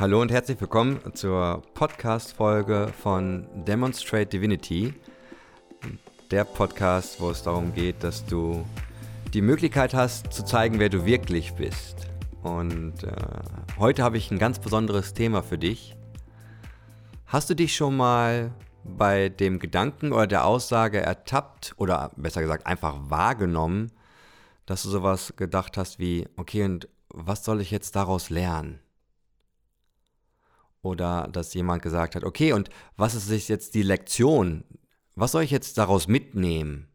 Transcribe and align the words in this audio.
Hallo 0.00 0.20
und 0.20 0.32
herzlich 0.32 0.60
willkommen 0.60 0.98
zur 1.14 1.62
Podcast-Folge 1.74 2.92
von 3.00 3.46
Demonstrate 3.64 4.26
Divinity. 4.26 4.92
Der 6.32 6.42
Podcast, 6.42 7.20
wo 7.20 7.30
es 7.30 7.44
darum 7.44 7.72
geht, 7.72 8.02
dass 8.02 8.26
du 8.26 8.66
die 9.32 9.40
Möglichkeit 9.40 9.94
hast, 9.94 10.32
zu 10.32 10.44
zeigen, 10.44 10.80
wer 10.80 10.88
du 10.88 11.06
wirklich 11.06 11.54
bist. 11.54 12.08
Und 12.42 13.04
äh, 13.04 13.12
heute 13.78 14.02
habe 14.02 14.16
ich 14.18 14.32
ein 14.32 14.40
ganz 14.40 14.58
besonderes 14.58 15.14
Thema 15.14 15.44
für 15.44 15.58
dich. 15.58 15.94
Hast 17.26 17.48
du 17.48 17.54
dich 17.54 17.76
schon 17.76 17.96
mal 17.96 18.52
bei 18.82 19.28
dem 19.28 19.60
Gedanken 19.60 20.12
oder 20.12 20.26
der 20.26 20.44
Aussage 20.44 20.98
ertappt 20.98 21.72
oder 21.76 22.10
besser 22.16 22.42
gesagt 22.42 22.66
einfach 22.66 22.96
wahrgenommen, 23.10 23.92
dass 24.66 24.82
du 24.82 24.88
sowas 24.88 25.34
gedacht 25.36 25.76
hast 25.76 26.00
wie, 26.00 26.26
okay, 26.36 26.64
und 26.64 26.88
was 27.10 27.44
soll 27.44 27.60
ich 27.60 27.70
jetzt 27.70 27.94
daraus 27.94 28.28
lernen? 28.28 28.80
Oder 30.84 31.28
dass 31.32 31.54
jemand 31.54 31.82
gesagt 31.82 32.14
hat, 32.14 32.24
okay, 32.24 32.52
und 32.52 32.68
was 32.96 33.14
ist 33.14 33.48
jetzt 33.48 33.74
die 33.74 33.82
Lektion? 33.82 34.64
Was 35.16 35.32
soll 35.32 35.42
ich 35.42 35.50
jetzt 35.50 35.78
daraus 35.78 36.08
mitnehmen? 36.08 36.88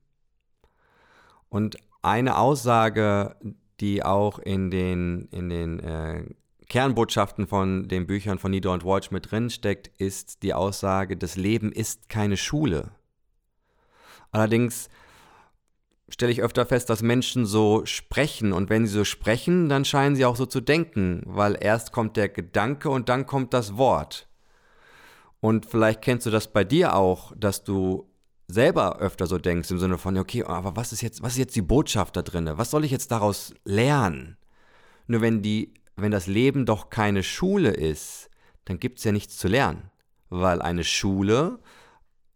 Und 1.50 1.78
eine 2.04 2.38
Aussage, 2.38 3.36
die 3.80 4.04
auch 4.04 4.38
in 4.38 4.70
den, 4.70 5.28
in 5.32 5.50
den 5.50 5.80
äh, 5.80 6.24
Kernbotschaften 6.68 7.48
von 7.48 7.88
den 7.88 8.06
Büchern 8.06 8.38
von 8.38 8.52
Nieder 8.52 8.72
und 8.72 8.86
Walsh 8.86 9.10
mit 9.10 9.32
drin 9.32 9.50
steckt, 9.50 9.88
ist 10.00 10.44
die 10.44 10.54
Aussage, 10.54 11.18
das 11.18 11.36
Leben 11.36 11.72
ist 11.72 12.10
keine 12.10 12.38
Schule. 12.38 12.92
Allerdings 14.32 14.90
stelle 16.10 16.32
ich 16.32 16.42
öfter 16.42 16.66
fest, 16.66 16.90
dass 16.90 17.02
Menschen 17.02 17.46
so 17.46 17.86
sprechen 17.86 18.54
und 18.54 18.70
wenn 18.70 18.86
sie 18.86 18.94
so 18.94 19.04
sprechen, 19.06 19.70
dann 19.70 19.86
scheinen 19.86 20.16
sie 20.16 20.26
auch 20.26 20.36
so 20.36 20.46
zu 20.46 20.62
denken, 20.62 21.22
weil 21.26 21.58
erst 21.60 21.92
kommt 21.92 22.18
der 22.18 22.30
Gedanke 22.30 22.90
und 22.90 23.10
dann 23.10 23.26
kommt 23.26 23.54
das 23.54 23.78
Wort. 23.78 24.28
Und 25.42 25.66
vielleicht 25.66 26.02
kennst 26.02 26.26
du 26.26 26.32
das 26.32 26.52
bei 26.52 26.64
dir 26.64 26.96
auch, 26.96 27.34
dass 27.38 27.64
du 27.64 28.10
selber 28.48 28.98
öfter 29.00 29.28
so 29.28 29.38
denkst 29.38 29.72
im 29.72 29.80
Sinne 29.80 29.98
von, 29.98 30.18
okay, 30.18 30.44
aber 30.44 30.76
was 30.76 30.92
ist 30.92 31.02
jetzt, 31.02 31.22
was 31.22 31.34
ist 31.34 31.40
jetzt 31.40 31.56
die 31.56 31.62
Botschaft 31.62 32.16
da 32.18 32.22
drin? 32.22 32.50
Was 32.56 32.72
soll 32.72 32.84
ich 32.84 32.92
jetzt 32.92 33.12
daraus 33.12 33.54
lernen? 33.64 34.38
Nur 35.08 35.22
wenn 35.22 35.42
die, 35.42 35.74
wenn 35.96 36.12
das 36.12 36.28
Leben 36.28 36.66
doch 36.66 36.90
keine 36.90 37.24
Schule 37.24 37.70
ist, 37.70 38.30
dann 38.66 38.80
gibt 38.80 38.98
es 38.98 39.06
ja 39.06 39.12
nichts 39.12 39.38
zu 39.38 39.48
lernen. 39.48 39.92
Weil 40.30 40.62
eine 40.62 40.84
Schule 40.84 41.60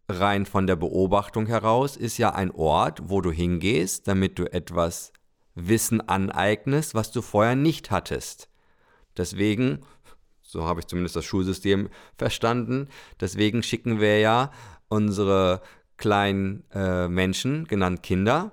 rein 0.08 0.46
von 0.46 0.66
der 0.66 0.76
Beobachtung 0.76 1.46
heraus 1.46 1.96
ist 1.96 2.18
ja 2.18 2.34
ein 2.34 2.50
Ort, 2.50 3.00
wo 3.04 3.20
du 3.20 3.30
hingehst, 3.30 4.06
damit 4.08 4.38
du 4.38 4.52
etwas 4.52 5.12
Wissen 5.54 6.00
aneignest, 6.00 6.94
was 6.94 7.12
du 7.12 7.22
vorher 7.22 7.56
nicht 7.56 7.90
hattest. 7.90 8.48
Deswegen, 9.16 9.80
so 10.42 10.64
habe 10.64 10.80
ich 10.80 10.86
zumindest 10.86 11.16
das 11.16 11.24
Schulsystem 11.24 11.88
verstanden, 12.16 12.88
deswegen 13.20 13.62
schicken 13.62 14.00
wir 14.00 14.18
ja 14.18 14.50
unsere 14.88 15.62
kleinen 15.96 16.64
äh, 16.72 17.08
Menschen, 17.08 17.66
genannt 17.66 18.02
Kinder, 18.02 18.52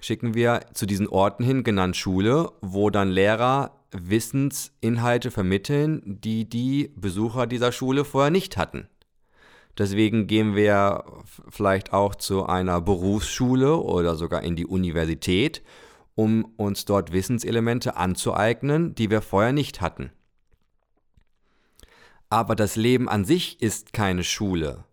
schicken 0.00 0.34
wir 0.34 0.60
zu 0.74 0.86
diesen 0.86 1.08
Orten 1.08 1.44
hin, 1.44 1.62
genannt 1.62 1.96
Schule, 1.96 2.52
wo 2.60 2.90
dann 2.90 3.10
Lehrer 3.10 3.76
Wissensinhalte 3.92 5.30
vermitteln, 5.30 6.02
die 6.04 6.48
die 6.48 6.92
Besucher 6.96 7.46
dieser 7.46 7.72
Schule 7.72 8.04
vorher 8.04 8.30
nicht 8.30 8.56
hatten. 8.56 8.88
Deswegen 9.78 10.26
gehen 10.26 10.56
wir 10.56 11.04
vielleicht 11.48 11.92
auch 11.92 12.14
zu 12.14 12.46
einer 12.46 12.80
Berufsschule 12.80 13.76
oder 13.76 14.14
sogar 14.14 14.42
in 14.42 14.56
die 14.56 14.66
Universität, 14.66 15.62
um 16.14 16.44
uns 16.56 16.84
dort 16.84 17.12
Wissenselemente 17.12 17.96
anzueignen, 17.96 18.94
die 18.94 19.10
wir 19.10 19.22
vorher 19.22 19.52
nicht 19.52 19.80
hatten. 19.80 20.10
Aber 22.28 22.54
das 22.54 22.76
Leben 22.76 23.08
an 23.08 23.24
sich 23.24 23.60
ist 23.62 23.92
keine 23.92 24.22
Schule. 24.22 24.84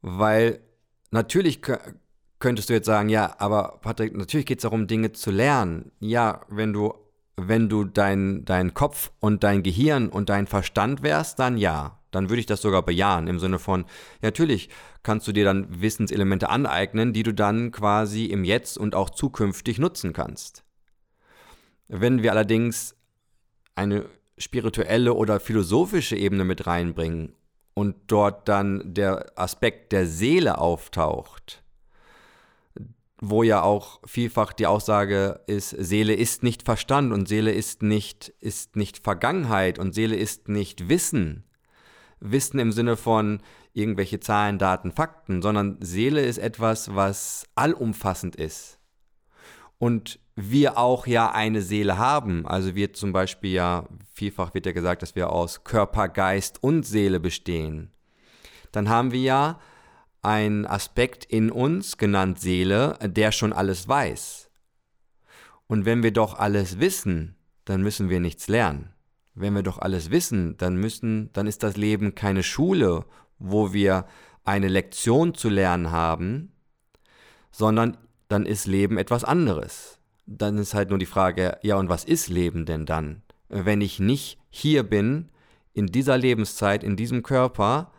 Weil 0.00 0.60
natürlich 1.10 1.60
könntest 2.38 2.70
du 2.70 2.74
jetzt 2.74 2.86
sagen, 2.86 3.08
ja, 3.08 3.34
aber 3.38 3.78
Patrick, 3.82 4.16
natürlich 4.16 4.46
geht 4.46 4.58
es 4.58 4.62
darum, 4.62 4.86
Dinge 4.86 5.12
zu 5.12 5.30
lernen. 5.30 5.92
Ja, 6.00 6.42
wenn 6.48 6.72
du, 6.72 6.94
wenn 7.36 7.68
du 7.68 7.84
dein, 7.84 8.44
dein 8.44 8.74
Kopf 8.74 9.12
und 9.20 9.44
dein 9.44 9.62
Gehirn 9.62 10.08
und 10.08 10.28
dein 10.28 10.46
Verstand 10.46 11.02
wärst, 11.02 11.38
dann 11.38 11.56
ja 11.56 12.01
dann 12.12 12.28
würde 12.28 12.40
ich 12.40 12.46
das 12.46 12.62
sogar 12.62 12.82
bejahen 12.82 13.26
im 13.26 13.40
Sinne 13.40 13.58
von, 13.58 13.84
natürlich 14.20 14.68
kannst 15.02 15.26
du 15.26 15.32
dir 15.32 15.44
dann 15.44 15.80
Wissenselemente 15.80 16.48
aneignen, 16.48 17.12
die 17.12 17.24
du 17.24 17.34
dann 17.34 17.72
quasi 17.72 18.26
im 18.26 18.44
Jetzt 18.44 18.78
und 18.78 18.94
auch 18.94 19.10
zukünftig 19.10 19.78
nutzen 19.78 20.12
kannst. 20.12 20.62
Wenn 21.88 22.22
wir 22.22 22.30
allerdings 22.30 22.94
eine 23.74 24.06
spirituelle 24.38 25.14
oder 25.14 25.40
philosophische 25.40 26.16
Ebene 26.16 26.44
mit 26.44 26.66
reinbringen 26.66 27.34
und 27.74 27.96
dort 28.06 28.48
dann 28.48 28.94
der 28.94 29.32
Aspekt 29.36 29.92
der 29.92 30.06
Seele 30.06 30.58
auftaucht, 30.58 31.62
wo 33.24 33.44
ja 33.44 33.62
auch 33.62 34.00
vielfach 34.04 34.52
die 34.52 34.66
Aussage 34.66 35.40
ist, 35.46 35.70
Seele 35.70 36.14
ist 36.14 36.42
nicht 36.42 36.64
Verstand 36.64 37.12
und 37.12 37.28
Seele 37.28 37.52
ist 37.52 37.82
nicht, 37.82 38.28
ist 38.40 38.74
nicht 38.74 38.98
Vergangenheit 38.98 39.78
und 39.78 39.94
Seele 39.94 40.16
ist 40.16 40.48
nicht 40.48 40.88
Wissen, 40.88 41.44
Wissen 42.22 42.58
im 42.58 42.72
Sinne 42.72 42.96
von 42.96 43.40
irgendwelche 43.72 44.20
Zahlen, 44.20 44.58
Daten, 44.58 44.92
Fakten, 44.92 45.42
sondern 45.42 45.78
Seele 45.80 46.22
ist 46.22 46.38
etwas, 46.38 46.94
was 46.94 47.44
allumfassend 47.54 48.36
ist. 48.36 48.78
Und 49.78 50.20
wir 50.36 50.78
auch 50.78 51.06
ja 51.06 51.32
eine 51.32 51.62
Seele 51.62 51.98
haben. 51.98 52.46
Also 52.46 52.74
wir 52.74 52.92
zum 52.92 53.12
Beispiel 53.12 53.52
ja, 53.52 53.88
vielfach 54.14 54.54
wird 54.54 54.66
ja 54.66 54.72
gesagt, 54.72 55.02
dass 55.02 55.14
wir 55.14 55.30
aus 55.30 55.64
Körper, 55.64 56.08
Geist 56.08 56.62
und 56.62 56.86
Seele 56.86 57.20
bestehen. 57.20 57.90
Dann 58.70 58.88
haben 58.88 59.12
wir 59.12 59.20
ja 59.20 59.60
einen 60.22 60.66
Aspekt 60.66 61.24
in 61.24 61.50
uns, 61.50 61.98
genannt 61.98 62.40
Seele, 62.40 62.96
der 63.02 63.32
schon 63.32 63.52
alles 63.52 63.88
weiß. 63.88 64.50
Und 65.66 65.84
wenn 65.84 66.02
wir 66.02 66.12
doch 66.12 66.38
alles 66.38 66.78
wissen, 66.78 67.36
dann 67.64 67.82
müssen 67.82 68.08
wir 68.08 68.20
nichts 68.20 68.48
lernen. 68.48 68.92
Wenn 69.34 69.54
wir 69.54 69.62
doch 69.62 69.78
alles 69.78 70.10
wissen, 70.10 70.56
dann 70.58 70.76
müssen, 70.76 71.32
dann 71.32 71.46
ist 71.46 71.62
das 71.62 71.76
Leben 71.76 72.14
keine 72.14 72.42
Schule, 72.42 73.04
wo 73.38 73.72
wir 73.72 74.06
eine 74.44 74.68
Lektion 74.68 75.34
zu 75.34 75.48
lernen 75.48 75.90
haben, 75.90 76.52
sondern 77.50 77.96
dann 78.28 78.46
ist 78.46 78.66
Leben 78.66 78.98
etwas 78.98 79.24
anderes. 79.24 79.98
Dann 80.26 80.58
ist 80.58 80.74
halt 80.74 80.90
nur 80.90 80.98
die 80.98 81.06
Frage, 81.06 81.58
ja, 81.62 81.76
und 81.76 81.88
was 81.88 82.04
ist 82.04 82.28
Leben 82.28 82.66
denn 82.66 82.86
dann? 82.86 83.22
Wenn 83.48 83.80
ich 83.80 84.00
nicht 84.00 84.38
hier 84.50 84.82
bin, 84.82 85.30
in 85.74 85.86
dieser 85.86 86.18
Lebenszeit, 86.18 86.84
in 86.84 86.96
diesem 86.96 87.22
Körper, 87.22 87.92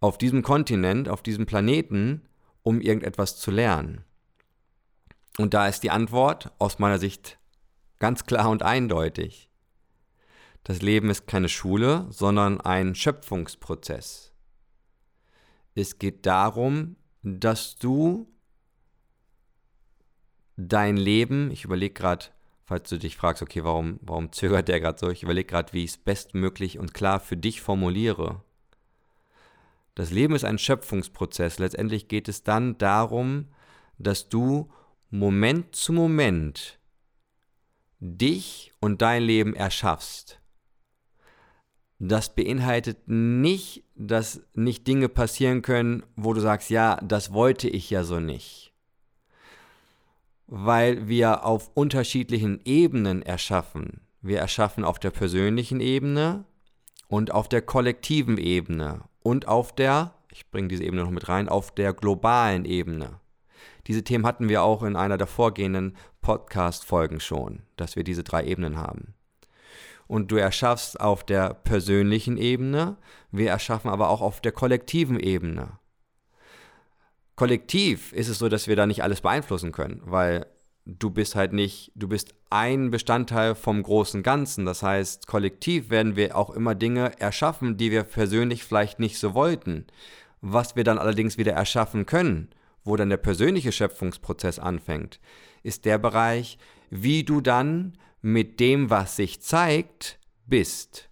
auf 0.00 0.18
diesem 0.18 0.42
Kontinent, 0.42 1.08
auf 1.08 1.22
diesem 1.22 1.46
Planeten, 1.46 2.22
um 2.62 2.80
irgendetwas 2.80 3.38
zu 3.38 3.50
lernen. 3.50 4.04
Und 5.38 5.54
da 5.54 5.66
ist 5.66 5.82
die 5.82 5.90
Antwort 5.90 6.52
aus 6.58 6.78
meiner 6.78 6.98
Sicht 6.98 7.38
ganz 7.98 8.24
klar 8.24 8.50
und 8.50 8.62
eindeutig. 8.62 9.50
Das 10.64 10.80
Leben 10.80 11.10
ist 11.10 11.26
keine 11.26 11.50
Schule, 11.50 12.06
sondern 12.08 12.58
ein 12.58 12.94
Schöpfungsprozess. 12.94 14.32
Es 15.74 15.98
geht 15.98 16.24
darum, 16.24 16.96
dass 17.22 17.76
du 17.76 18.32
dein 20.56 20.96
Leben, 20.96 21.50
ich 21.50 21.64
überlege 21.64 21.92
gerade, 21.92 22.26
falls 22.64 22.88
du 22.88 22.98
dich 22.98 23.18
fragst, 23.18 23.42
okay, 23.42 23.62
warum, 23.62 24.00
warum 24.00 24.32
zögert 24.32 24.68
der 24.68 24.80
gerade 24.80 24.98
so, 24.98 25.10
ich 25.10 25.22
überlege 25.22 25.48
gerade, 25.48 25.74
wie 25.74 25.84
ich 25.84 25.90
es 25.90 25.96
bestmöglich 25.98 26.78
und 26.78 26.94
klar 26.94 27.20
für 27.20 27.36
dich 27.36 27.60
formuliere. 27.60 28.42
Das 29.94 30.10
Leben 30.10 30.34
ist 30.34 30.44
ein 30.44 30.58
Schöpfungsprozess. 30.58 31.58
Letztendlich 31.58 32.08
geht 32.08 32.26
es 32.26 32.42
dann 32.42 32.78
darum, 32.78 33.48
dass 33.98 34.30
du 34.30 34.72
Moment 35.10 35.76
zu 35.76 35.92
Moment 35.92 36.80
dich 38.00 38.72
und 38.80 39.02
dein 39.02 39.22
Leben 39.22 39.54
erschaffst 39.54 40.40
das 41.98 42.34
beinhaltet 42.34 43.08
nicht, 43.08 43.84
dass 43.94 44.42
nicht 44.54 44.86
Dinge 44.86 45.08
passieren 45.08 45.62
können, 45.62 46.02
wo 46.16 46.32
du 46.32 46.40
sagst, 46.40 46.70
ja, 46.70 46.96
das 46.96 47.32
wollte 47.32 47.68
ich 47.68 47.90
ja 47.90 48.04
so 48.04 48.20
nicht. 48.20 48.72
Weil 50.46 51.08
wir 51.08 51.44
auf 51.44 51.70
unterschiedlichen 51.74 52.60
Ebenen 52.64 53.22
erschaffen. 53.22 54.00
Wir 54.20 54.40
erschaffen 54.40 54.84
auf 54.84 54.98
der 54.98 55.10
persönlichen 55.10 55.80
Ebene 55.80 56.44
und 57.08 57.30
auf 57.32 57.48
der 57.48 57.62
kollektiven 57.62 58.38
Ebene 58.38 59.02
und 59.22 59.48
auf 59.48 59.74
der, 59.74 60.14
ich 60.30 60.50
bringe 60.50 60.68
diese 60.68 60.84
Ebene 60.84 61.02
noch 61.02 61.10
mit 61.10 61.28
rein, 61.28 61.48
auf 61.48 61.74
der 61.74 61.92
globalen 61.92 62.64
Ebene. 62.64 63.20
Diese 63.86 64.02
Themen 64.02 64.26
hatten 64.26 64.48
wir 64.48 64.62
auch 64.62 64.82
in 64.82 64.96
einer 64.96 65.18
der 65.18 65.26
vorgehenden 65.26 65.96
Podcast-Folgen 66.22 67.20
schon, 67.20 67.62
dass 67.76 67.96
wir 67.96 68.04
diese 68.04 68.24
drei 68.24 68.44
Ebenen 68.44 68.76
haben 68.78 69.14
und 70.06 70.30
du 70.30 70.36
erschaffst 70.36 71.00
auf 71.00 71.24
der 71.24 71.54
persönlichen 71.54 72.36
Ebene, 72.36 72.96
wir 73.30 73.50
erschaffen 73.50 73.90
aber 73.90 74.10
auch 74.10 74.20
auf 74.20 74.40
der 74.40 74.52
kollektiven 74.52 75.18
Ebene. 75.18 75.78
Kollektiv 77.36 78.12
ist 78.12 78.28
es 78.28 78.38
so, 78.38 78.48
dass 78.48 78.68
wir 78.68 78.76
da 78.76 78.86
nicht 78.86 79.02
alles 79.02 79.20
beeinflussen 79.20 79.72
können, 79.72 80.00
weil 80.04 80.46
du 80.86 81.10
bist 81.10 81.34
halt 81.34 81.52
nicht, 81.52 81.90
du 81.94 82.08
bist 82.08 82.34
ein 82.50 82.90
Bestandteil 82.90 83.54
vom 83.54 83.82
großen 83.82 84.22
Ganzen. 84.22 84.64
Das 84.64 84.82
heißt, 84.82 85.26
kollektiv 85.26 85.90
werden 85.90 86.16
wir 86.16 86.36
auch 86.36 86.50
immer 86.50 86.74
Dinge 86.74 87.18
erschaffen, 87.20 87.76
die 87.76 87.90
wir 87.90 88.04
persönlich 88.04 88.64
vielleicht 88.64 89.00
nicht 89.00 89.18
so 89.18 89.34
wollten. 89.34 89.86
Was 90.40 90.76
wir 90.76 90.84
dann 90.84 90.98
allerdings 90.98 91.38
wieder 91.38 91.52
erschaffen 91.52 92.06
können, 92.06 92.50
wo 92.84 92.96
dann 92.96 93.08
der 93.08 93.16
persönliche 93.16 93.72
Schöpfungsprozess 93.72 94.58
anfängt, 94.58 95.18
ist 95.62 95.86
der 95.86 95.98
Bereich, 95.98 96.58
wie 96.90 97.24
du 97.24 97.40
dann 97.40 97.94
mit 98.24 98.58
dem, 98.58 98.88
was 98.88 99.16
sich 99.16 99.42
zeigt, 99.42 100.18
bist. 100.46 101.10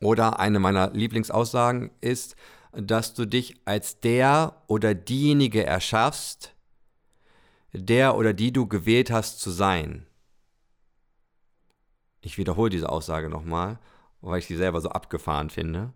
Oder 0.00 0.40
eine 0.40 0.58
meiner 0.58 0.90
Lieblingsaussagen 0.90 1.92
ist, 2.00 2.34
dass 2.72 3.14
du 3.14 3.24
dich 3.24 3.60
als 3.66 4.00
der 4.00 4.64
oder 4.66 4.96
diejenige 4.96 5.64
erschaffst, 5.64 6.56
der 7.72 8.16
oder 8.16 8.32
die 8.32 8.52
du 8.52 8.66
gewählt 8.66 9.12
hast 9.12 9.40
zu 9.40 9.52
sein. 9.52 10.08
Ich 12.20 12.36
wiederhole 12.36 12.70
diese 12.70 12.88
Aussage 12.88 13.28
nochmal, 13.28 13.78
weil 14.22 14.40
ich 14.40 14.46
sie 14.46 14.56
selber 14.56 14.80
so 14.80 14.88
abgefahren 14.88 15.50
finde. 15.50 15.92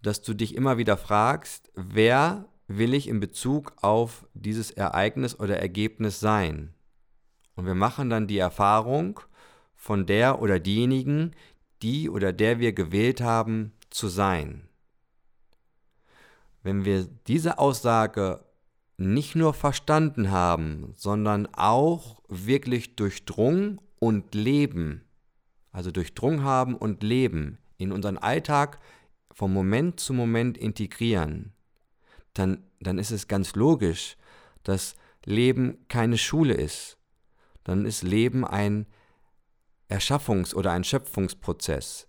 Dass 0.00 0.22
du 0.22 0.32
dich 0.32 0.54
immer 0.54 0.78
wieder 0.78 0.96
fragst, 0.96 1.70
wer 1.74 2.48
will 2.66 2.94
ich 2.94 3.08
in 3.08 3.20
Bezug 3.20 3.74
auf 3.82 4.26
dieses 4.32 4.70
Ereignis 4.70 5.38
oder 5.38 5.58
Ergebnis 5.58 6.18
sein? 6.18 6.73
Und 7.56 7.66
wir 7.66 7.74
machen 7.74 8.10
dann 8.10 8.26
die 8.26 8.38
Erfahrung 8.38 9.20
von 9.74 10.06
der 10.06 10.40
oder 10.40 10.58
diejenigen, 10.58 11.32
die 11.82 12.08
oder 12.08 12.32
der 12.32 12.58
wir 12.58 12.72
gewählt 12.72 13.20
haben, 13.20 13.72
zu 13.90 14.08
sein. 14.08 14.68
Wenn 16.62 16.84
wir 16.84 17.04
diese 17.26 17.58
Aussage 17.58 18.44
nicht 18.96 19.34
nur 19.34 19.54
verstanden 19.54 20.30
haben, 20.30 20.92
sondern 20.96 21.46
auch 21.52 22.22
wirklich 22.28 22.96
durchdrungen 22.96 23.80
und 23.98 24.34
leben, 24.34 25.04
also 25.72 25.90
durchdrungen 25.90 26.42
haben 26.42 26.74
und 26.74 27.02
leben, 27.02 27.58
in 27.76 27.92
unseren 27.92 28.18
Alltag 28.18 28.78
vom 29.32 29.52
Moment 29.52 30.00
zu 30.00 30.14
Moment 30.14 30.56
integrieren, 30.56 31.52
dann, 32.32 32.64
dann 32.80 32.98
ist 32.98 33.10
es 33.10 33.28
ganz 33.28 33.54
logisch, 33.54 34.16
dass 34.62 34.96
Leben 35.24 35.78
keine 35.88 36.18
Schule 36.18 36.54
ist. 36.54 36.98
Dann 37.64 37.86
ist 37.86 38.02
Leben 38.02 38.44
ein 38.46 38.86
Erschaffungs- 39.90 40.54
oder 40.54 40.72
ein 40.72 40.84
Schöpfungsprozess, 40.84 42.06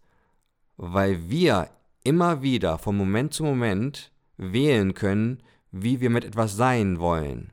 weil 0.78 1.30
wir 1.30 1.70
immer 2.04 2.42
wieder 2.42 2.78
von 2.78 2.96
Moment 2.96 3.34
zu 3.34 3.44
Moment 3.44 4.12
wählen 4.38 4.94
können, 4.94 5.42
wie 5.72 6.00
wir 6.00 6.10
mit 6.10 6.24
etwas 6.24 6.56
sein 6.56 7.00
wollen. 7.00 7.52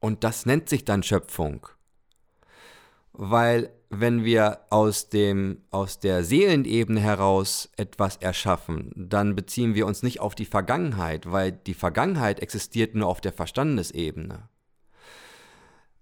Und 0.00 0.24
das 0.24 0.46
nennt 0.46 0.68
sich 0.68 0.84
dann 0.84 1.02
Schöpfung. 1.02 1.66
Weil 3.12 3.70
wenn 3.88 4.24
wir 4.24 4.60
aus, 4.70 5.08
dem, 5.08 5.62
aus 5.70 6.00
der 6.00 6.24
Seelenebene 6.24 7.00
heraus 7.00 7.70
etwas 7.76 8.16
erschaffen, 8.16 8.92
dann 8.96 9.34
beziehen 9.34 9.74
wir 9.74 9.86
uns 9.86 10.02
nicht 10.02 10.20
auf 10.20 10.34
die 10.34 10.44
Vergangenheit, 10.44 11.30
weil 11.30 11.52
die 11.52 11.74
Vergangenheit 11.74 12.40
existiert 12.40 12.94
nur 12.94 13.06
auf 13.06 13.20
der 13.20 13.32
Verstandesebene. 13.32 14.48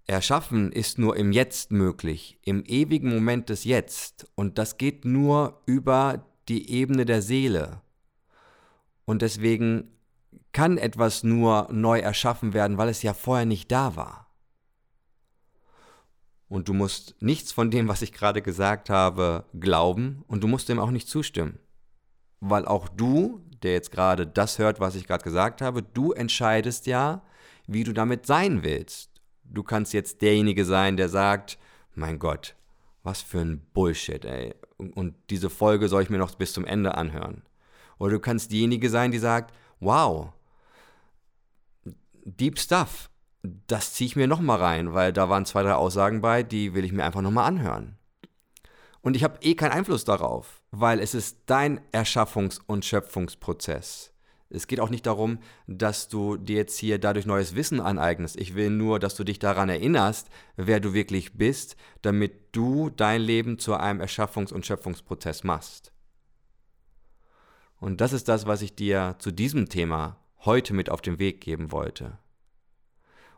Erschaffen 0.07 0.71
ist 0.71 0.99
nur 0.99 1.17
im 1.17 1.31
Jetzt 1.31 1.71
möglich, 1.71 2.39
im 2.43 2.63
ewigen 2.65 3.09
Moment 3.09 3.49
des 3.49 3.63
Jetzt. 3.63 4.27
Und 4.35 4.57
das 4.57 4.77
geht 4.77 5.03
nur 5.03 5.61
über 5.65 6.25
die 6.47 6.69
Ebene 6.69 7.05
der 7.05 7.21
Seele. 7.23 7.81
Und 9.05 9.21
deswegen 9.23 9.91
kann 10.51 10.77
etwas 10.77 11.23
nur 11.23 11.67
neu 11.71 11.99
erschaffen 11.99 12.53
werden, 12.53 12.77
weil 12.77 12.89
es 12.89 13.01
ja 13.01 13.13
vorher 13.13 13.45
nicht 13.45 13.71
da 13.71 13.95
war. 13.95 14.25
Und 16.47 16.69
du 16.69 16.73
musst 16.73 17.15
nichts 17.19 17.51
von 17.51 17.71
dem, 17.71 17.87
was 17.87 18.03
ich 18.03 18.13
gerade 18.13 18.41
gesagt 18.41 18.89
habe, 18.89 19.45
glauben 19.59 20.23
und 20.27 20.43
du 20.43 20.47
musst 20.47 20.69
dem 20.69 20.79
auch 20.79 20.91
nicht 20.91 21.09
zustimmen. 21.09 21.57
Weil 22.39 22.65
auch 22.67 22.87
du, 22.87 23.41
der 23.63 23.73
jetzt 23.73 23.91
gerade 23.91 24.27
das 24.27 24.59
hört, 24.59 24.79
was 24.79 24.95
ich 24.95 25.07
gerade 25.07 25.23
gesagt 25.23 25.61
habe, 25.61 25.81
du 25.81 26.11
entscheidest 26.11 26.85
ja, 26.85 27.23
wie 27.65 27.83
du 27.83 27.93
damit 27.93 28.27
sein 28.27 28.63
willst. 28.63 29.14
Du 29.45 29.63
kannst 29.63 29.93
jetzt 29.93 30.21
derjenige 30.21 30.65
sein, 30.65 30.97
der 30.97 31.09
sagt, 31.09 31.57
mein 31.93 32.19
Gott, 32.19 32.55
was 33.03 33.21
für 33.21 33.39
ein 33.39 33.61
Bullshit, 33.73 34.25
ey. 34.25 34.53
Und 34.77 35.15
diese 35.29 35.49
Folge 35.49 35.87
soll 35.87 36.03
ich 36.03 36.09
mir 36.09 36.17
noch 36.17 36.35
bis 36.35 36.53
zum 36.53 36.65
Ende 36.65 36.95
anhören. 36.95 37.43
Oder 37.97 38.13
du 38.13 38.19
kannst 38.19 38.51
diejenige 38.51 38.89
sein, 38.89 39.11
die 39.11 39.19
sagt, 39.19 39.53
wow, 39.79 40.33
Deep 42.25 42.59
Stuff, 42.59 43.09
das 43.67 43.93
ziehe 43.93 44.07
ich 44.07 44.15
mir 44.15 44.27
nochmal 44.27 44.57
rein, 44.57 44.93
weil 44.93 45.13
da 45.13 45.29
waren 45.29 45.45
zwei, 45.45 45.61
drei 45.61 45.75
Aussagen 45.75 46.21
bei, 46.21 46.41
die 46.41 46.73
will 46.73 46.83
ich 46.83 46.91
mir 46.91 47.05
einfach 47.05 47.21
nochmal 47.21 47.47
anhören. 47.47 47.97
Und 49.01 49.15
ich 49.15 49.23
habe 49.23 49.37
eh 49.41 49.53
keinen 49.53 49.73
Einfluss 49.73 50.03
darauf, 50.03 50.63
weil 50.71 50.99
es 50.99 51.13
ist 51.13 51.43
dein 51.45 51.79
Erschaffungs- 51.91 52.59
und 52.65 52.83
Schöpfungsprozess. 52.83 54.14
Es 54.49 54.67
geht 54.67 54.79
auch 54.79 54.89
nicht 54.89 55.05
darum, 55.05 55.39
dass 55.67 56.07
du 56.07 56.37
dir 56.37 56.57
jetzt 56.57 56.77
hier 56.77 56.99
dadurch 56.99 57.25
neues 57.25 57.55
Wissen 57.55 57.81
aneignest. 57.81 58.39
Ich 58.39 58.55
will 58.55 58.69
nur, 58.69 58.99
dass 58.99 59.15
du 59.15 59.23
dich 59.23 59.39
daran 59.39 59.69
erinnerst, 59.69 60.29
wer 60.55 60.79
du 60.79 60.93
wirklich 60.93 61.33
bist, 61.33 61.75
damit 62.01 62.55
du 62.55 62.89
dein 62.89 63.21
Leben 63.21 63.57
zu 63.57 63.73
einem 63.73 64.01
Erschaffungs- 64.01 64.53
und 64.53 64.65
Schöpfungsprozess 64.65 65.43
machst. 65.43 65.91
Und 67.79 68.01
das 68.01 68.13
ist 68.13 68.27
das, 68.29 68.45
was 68.45 68.61
ich 68.61 68.75
dir 68.75 69.15
zu 69.19 69.31
diesem 69.31 69.67
Thema 69.67 70.17
heute 70.39 70.73
mit 70.73 70.89
auf 70.89 71.01
den 71.01 71.19
Weg 71.19 71.41
geben 71.41 71.71
wollte. 71.71 72.19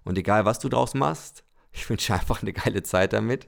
Und 0.04 0.18
egal, 0.18 0.46
was 0.46 0.60
du 0.60 0.70
draus 0.70 0.94
machst, 0.94 1.44
ich 1.72 1.90
wünsche 1.90 2.14
einfach 2.14 2.42
eine 2.42 2.54
geile 2.54 2.84
Zeit 2.84 3.14
damit. 3.14 3.48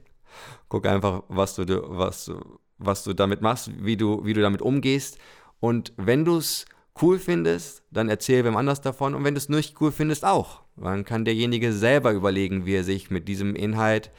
Guck 0.70 0.86
einfach, 0.86 1.24
was 1.28 1.56
du, 1.56 1.66
was, 1.90 2.32
was 2.78 3.04
du 3.04 3.14
damit 3.14 3.42
machst, 3.42 3.72
wie 3.84 3.98
du, 3.98 4.26
wie 4.26 4.34
du 4.34 4.42
damit 4.42 4.62
umgehst. 4.62 5.18
Und 5.60 5.94
wenn 5.98 6.26
du 6.26 6.38
es 6.38 6.66
cool 7.02 7.20
findest, 7.20 7.84
dann 7.92 8.10
erzähl 8.10 8.44
wem 8.44 8.58
anders 8.58 8.82
davon. 8.82 9.16
Und 9.16 9.24
wenn 9.24 9.34
du 9.34 9.38
es 9.38 9.50
nicht 9.50 9.80
cool 9.82 9.92
findest, 9.92 10.26
auch. 10.26 10.62
Dann 10.76 11.06
kann 11.06 11.26
derjenige 11.26 11.74
selber 11.74 12.12
überlegen, 12.12 12.66
wie 12.66 12.76
er 12.76 12.84
sich 12.84 13.12
mit 13.12 13.28
diesem 13.28 13.56
Inhalt 13.56 14.12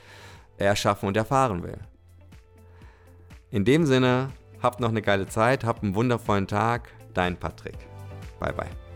erschaffen 0.56 1.06
und 1.08 1.16
erfahren 1.16 1.62
will. 1.62 1.78
In 3.50 3.64
dem 3.64 3.86
Sinne, 3.86 4.28
habt 4.62 4.80
noch 4.80 4.90
eine 4.90 5.02
geile 5.02 5.26
Zeit, 5.26 5.64
habt 5.64 5.82
einen 5.82 5.94
wundervollen 5.94 6.46
Tag. 6.46 6.92
Dein 7.14 7.36
Patrick. 7.36 7.78
Bye 8.38 8.52
bye. 8.52 8.89